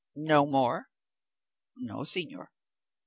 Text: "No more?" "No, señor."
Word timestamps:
"No 0.15 0.47
more?" 0.47 0.87
"No, 1.75 1.99
señor." 1.99 2.47